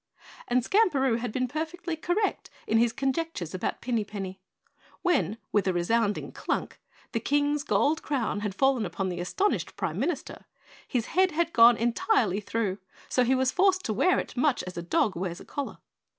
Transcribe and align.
And 0.47 0.63
Skamperoo 0.63 1.19
had 1.19 1.31
been 1.31 1.47
perfectly 1.47 1.95
correct 1.95 2.49
in 2.65 2.79
his 2.79 2.91
conjectures 2.91 3.53
about 3.53 3.81
Pinny 3.81 4.03
Penny. 4.03 4.41
When, 5.03 5.37
with 5.51 5.67
a 5.67 5.73
resounding 5.73 6.31
clunk, 6.31 6.79
the 7.11 7.19
King's 7.19 7.61
gold 7.63 8.01
crown 8.01 8.39
had 8.39 8.55
fallen 8.55 8.83
upon 8.83 9.09
the 9.09 9.19
astonished 9.19 9.75
Prime 9.75 9.99
Minister, 9.99 10.45
his 10.87 11.05
head 11.13 11.33
had 11.33 11.53
gone 11.53 11.77
entirely 11.77 12.39
through 12.39 12.79
so 13.09 13.23
he 13.23 13.35
was 13.35 13.51
forced 13.51 13.85
to 13.85 13.93
wear 13.93 14.17
it 14.17 14.35
much 14.35 14.63
as 14.63 14.75
a 14.75 14.81
dog 14.81 15.15
wears 15.15 15.39
a 15.39 15.45
collar. 15.45 15.77